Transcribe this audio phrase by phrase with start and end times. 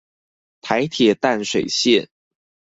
[0.63, 2.07] 臺鐵淡水線